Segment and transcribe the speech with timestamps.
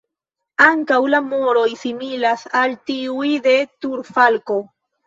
[0.67, 4.65] Ankaŭ la moroj similas al tiuj de turfalko.